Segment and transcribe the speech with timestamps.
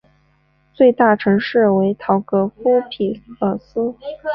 [0.73, 3.95] 最大城市为陶格夫匹尔斯。